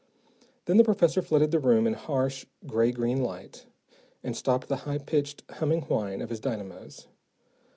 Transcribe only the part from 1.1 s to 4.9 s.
flooded the room in harsh gray green light, and stopped the